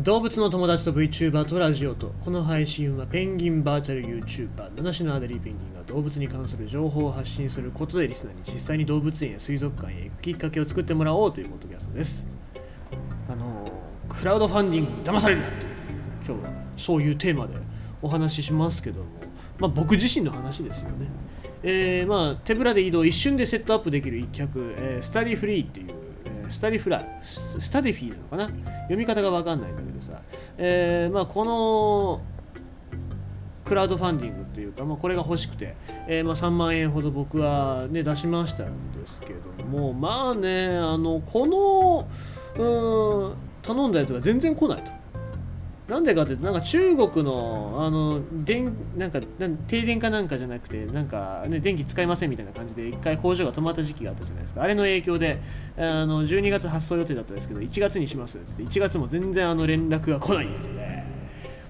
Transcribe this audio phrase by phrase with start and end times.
[0.00, 12.24] 動物の友達と VTuber とラジオとこの配信はペンギンバーチャル YouTuber 七種のアデリーペンギンが動物に関する情報を発信することでリスナーに実際に動物園や水族館へ行くきっかけを作ってもらおうというポッドキャストです
[13.28, 13.70] あの
[14.08, 15.52] クラウドファンディングに騙されるなと
[16.32, 17.56] 今日はそういうテーマで
[18.00, 19.06] お話ししますけども、
[19.58, 21.08] まあ、僕自身の話ですよね
[21.62, 25.99] えー、まあ手ぶらで移動一瞬でセットアップできる一脚、えー、スタディフリーっていう
[26.50, 28.72] スタディフライスタディフィーなのかな？
[28.82, 30.20] 読み方が分かんないんだけどさ、
[30.58, 32.20] えー、まあ、この
[33.64, 35.76] クラウドファンディングというか、まあ、これが欲しくて、
[36.08, 39.92] えー、まあ、3万円ほど僕は、ね、出しましたんですけども。
[39.92, 42.08] まあねあのこの
[42.56, 44.99] うん頼んだやつが全然来ないと。
[45.90, 49.20] なんでかってなんか中国のあの電なんか
[49.66, 54.62] 停電かなんかじゃなくてなんか、ね、電気使いませんみたいな感じで一回工場が止まった時期があったじゃないですか。
[54.62, 55.40] あれの影響で
[55.76, 61.04] あの12月発送予定だったんですけど1月にしますっつって1月も全然あの連絡が来ないんですよね。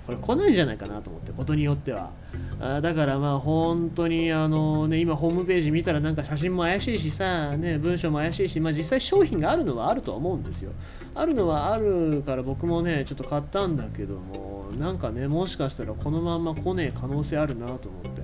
[0.05, 2.11] これ来ないんじゃないかなと思ってことによっては。
[2.63, 10.73] あだからまあ本当にあのね今ホームページ見たらなんか写真も怪しいしさね文章も怪しいしまあ実際商品があるのはあるとは思うんですよ。
[11.15, 18.21] あるのはあるから僕もねちょっと買ったんだけどもなんかねもしかしたらこのまんま来ねえ可能性あるなと思って。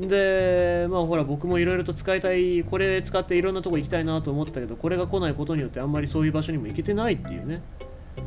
[0.00, 7.60] でまあほら僕もいろいろと使いたいこれ使っていろんなとこ行きたいなと思ったけどこれが来ないことによってあんまりそういう場所にも行けてないっていうね。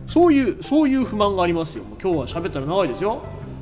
[0.05, 1.83] そういうそういう不満がありますよ。
[1.83, 3.21] もう今日は喋ったら長いですよ。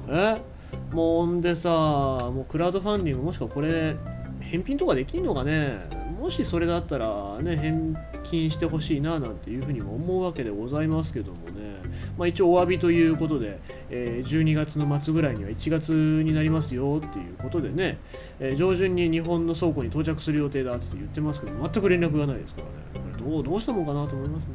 [0.10, 0.55] え？
[0.96, 3.96] もんでさもうクラウドファンディングもしくはこれ
[4.40, 6.06] 返品とかできんのかね？
[6.20, 11.76] もしそれだったらね返金してほしいななんていうふうにも思うわけでございますけどもね。
[12.18, 18.00] まあ一応お詫びということで、え、12月の末ぐらいには1月になりますよっていうことでね、
[18.40, 23.12] え、上旬に日本の倉庫に到着する予定だって言ってますけど全く連絡がないですからね。
[23.14, 24.54] これどうどうしたもんかなと思いますね、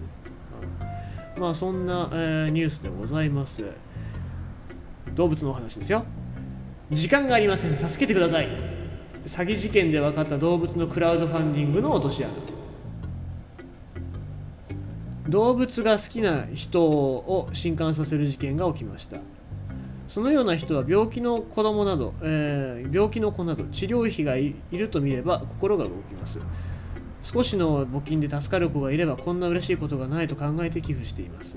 [0.81, 3.65] はい、まあそんな、え、ニュースでございます。
[5.15, 6.05] 動物のお話ですよ。
[6.91, 7.79] 時間がありません。
[7.79, 8.49] 助けてください。
[9.25, 12.33] 詐欺事件で分かった動物のクラウドファンディングの落とし穴。
[15.29, 19.19] 動物が好きな人を震撼させる事件が起きました。
[20.09, 26.41] そのような人は病気の子供など、えー、病気の子など治療費がいると見れば心が動きます。
[27.23, 31.57] 少しの募金で助かる子がいればこんな嬉しいことがないと考えて寄付しています。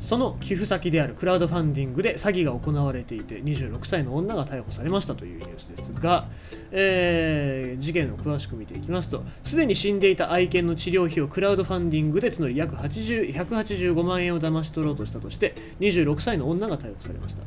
[0.00, 6.28] その寄付先であるクラウドファンディングで詐欺が行われていて26歳の女が逮捕されましたというニュースですが、
[6.70, 17.42] えー、事件を詳しく見ていきますとすでに死んでいた愛犬の治療費をクラウドファンディングで募り約80 185万円を騙し取ろうとしたとして26歳の女が逮捕されました。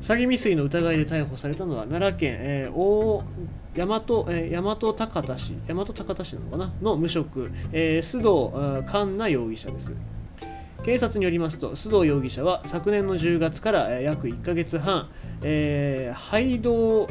[0.00, 3.24] 詐欺未遂の疑いで逮捕されたのは奈良県、えー、大
[3.76, 3.96] 大和、
[4.32, 6.72] えー、大和高田市大和高田市なのかな？
[6.80, 9.92] の無職、えー、須藤環奈容疑者です。
[10.86, 15.08] 警察によりますと須藤容疑者は昨年の10月から約1ヶ月半、
[15.42, 17.06] えー、肺動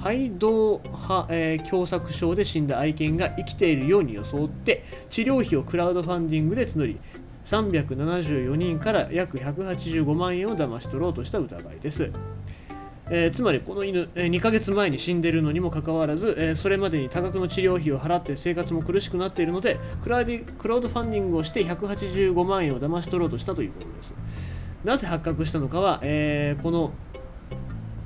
[0.00, 6.98] 肺動派、えー、狭窄症で死んだ愛犬が生きているように装って治療費をクラウドファンディングで募り
[7.44, 12.10] 374人から約185万円を騙し取ろうとした疑いです。
[13.10, 24.14] えー、つまりこの犬、えー、2ヶ月前に死んでいるのにもかかわらず、えー、それまでに多額の治療費を払って生活も苦しくなっているのでクラウディクラウドファンディングをして185万円を騙し取ろうとしたということです。
[24.84, 26.92] なぜ発覚したのかは、えー、この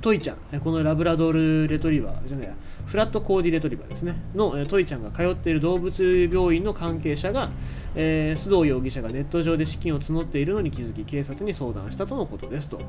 [0.01, 1.31] トイちゃん、このラブラドー
[1.63, 2.55] ルレトリバーじゃないや、
[2.85, 7.51] フラットコーディレトリバーですね、のトイちゃんが通っている動物病院の関係者が、
[7.95, 12.79] えー、須藤容疑者がネット上で資金を募っているのに気づき、警察に相談したとのことですと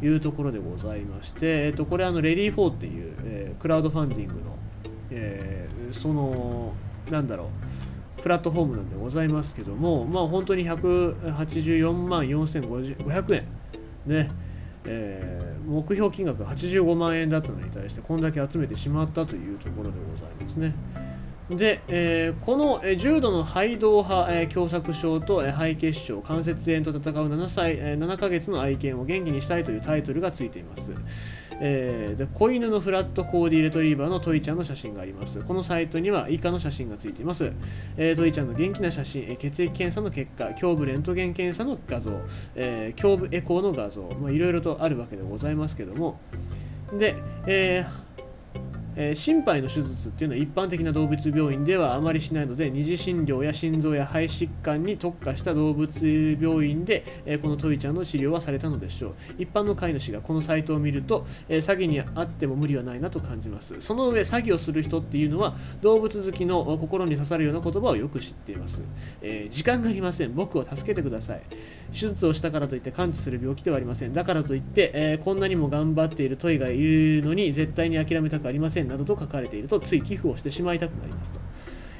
[0.00, 4.40] いうところでございまして、えー、とこれあの、レディー4っていう、えー、クラウドファンディングの、
[5.10, 6.72] えー、その、
[7.10, 7.50] なんだろ
[8.18, 13.44] う、プラットフォームなんでございますけども、まあ本当に184万4500円、
[14.06, 14.30] ね、
[14.92, 20.74] えー、目標金額が85万円だったのに対してこんだけ集めてしまったというところでございますね。
[21.48, 30.92] で、えー、この、重度の肺動派、えー、狭窄症と、えー、肺血症、関節炎と戦う7歳、えー、7ヶ月の愛犬を元気にしたいというタイトルがついています。
[31.60, 35.40] えー、で子犬のフラットコーディレトリーバーのトイちゃんの写真があります。
[35.40, 37.52] このサイトには以下の写真がついています。
[37.96, 42.12] えー、トイちゃんの元気な写真、え、血液検査の結果、胸部レントゲン検査の画像、
[42.54, 46.18] えー、胸部エコーの画像、いろいろとあるわけでございますけども、
[46.92, 47.16] で、
[47.46, 48.09] えー
[48.96, 59.14] えー、心肺の手術っていうのは一般的な動物病院ではあまりしないので二次診療や心臓や肺疾患に特化した動物病院で、えー、このトイちゃんの治療はされたのでしょう。
[59.38, 63.80] 一般の飼い主がこのサイトを見ると、えー、詐欺にあっても無理はないなと感じます。
[63.80, 68.82] その上詐欺をする人っていうのは動物好きの心に刺さるような言葉をよく知っています、
[69.22, 70.34] え時間がありません。
[70.34, 71.42] 僕を助けてください。
[71.92, 74.12] 手術をしたからといって完治する病気ではありません。
[74.12, 78.79] だからといって、えこんなにも頑張っているトイがいるのに絶対に諦めたくありません。
[78.88, 81.38] などと書かれているとつい寄付をしてしまいたくなりますと。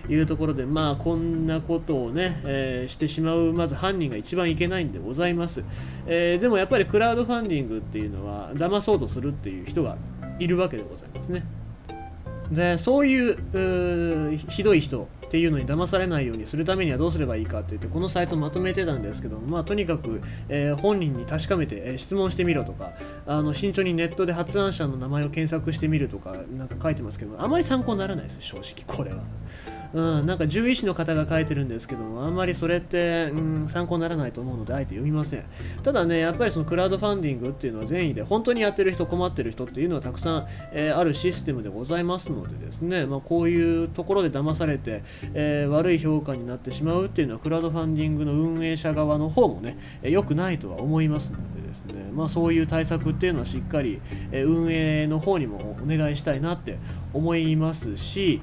[0.08, 5.62] いうところで、まあ、こんなことをね、えー、してしまう、まず犯人が一番いけないんでございます。
[6.06, 9.96] えー、でもやっぱりクラウドファンディングっていうのは、騙そうとするっていう人が
[10.40, 11.44] いるわけでございますね。
[12.50, 22.94] で、そういうひどい人っていうのに騙されないようにするためにはどうすればいいかって言ってこのサイトまとめてたんですけどまあとにかく、えー、本人に確かめて、えー、質問してみろとか
[23.26, 29.22] あの慎重にネットで発案者の名前を検索してみるとかなんか書いてますけどあまり参考にならないです正直これは。
[29.92, 35.44] うん、なんか獣医師の方が書いてるんですけども、あんまりそれって、うん、参考にならないと思うので、あえて読みません。
[35.82, 45.02] ただね、やっぱりそのクラウドファンディングっていうのは善意で、本当にやってる人、困ってる人っていうのはたくさん、えー、あるシステムでございますのでですね、まあ、こういうところで騙されて、
[45.34, 54.00] えー、悪い評価になってしまうっていうのは、クラウドファンディングの運営者側の方もね、え良くないとは思いますのでですね、まあ、そういう対策っていうのはしっかり、
[54.32, 56.78] 運営の方にもお願いしたいなって
[57.12, 58.42] 思いますし、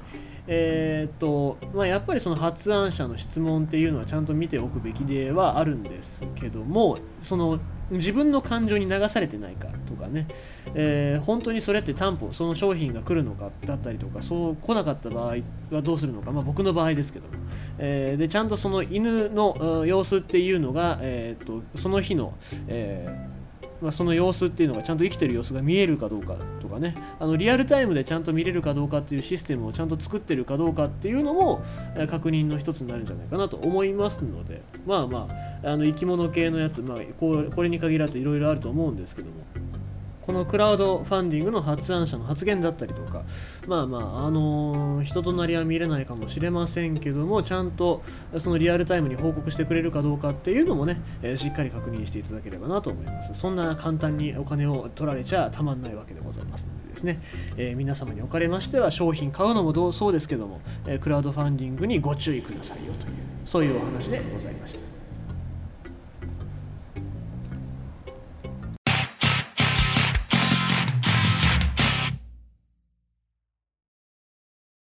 [0.50, 7.60] えー、とまあ、やっぱりその発案者の質問っていうのはちゃんと見ておくべきではあるんですけどもその
[7.90, 10.26] 自分の感情に流されてないかとかね、
[10.74, 15.36] えー、本当にそれって担保その商品が来るのかだったりとかそう来なかった場合
[15.70, 17.32] はどうするのか、まあ、僕の場合ですけども、
[17.78, 22.34] えー、でちゃんとその犬の様子っていうのが、えー、っとその日の、
[22.68, 23.37] えー
[23.80, 26.94] まあ、その様子っていうのがちゃんと生きてる様子が見えるかどうかとかね。
[27.20, 31.62] あのリアルタイムでちゃんと見れるかどうかっていうシステムをちゃんと作ってるかどうかっていうのも、
[32.08, 34.62] 確認の一つになるんじゃないかなと思いますので。
[34.86, 35.28] まあま
[35.62, 39.67] ああの生き物系のやつ、まあ、これに限らずいろいろあると思うんですけども。
[40.28, 43.24] このクラウドファンディングの発案者の発言だったりとか、
[43.66, 48.02] まあまあ、あのー、人となりは見れないかもしれませんけども、ちゃんと
[48.36, 53.32] そのリアルタイムに報告してくれるかどうかっていうのもね、えー、しっかり確認していただければなと思います。
[53.32, 57.22] そんな簡単にお金を取られちゃたまんないわけでございますのでですね、
[57.56, 63.14] えー、皆様におかれましては商品買うのもどうそうですけども、えクラウドファンディングにご注意くださいよという、
[63.46, 64.97] そういうお話でございました。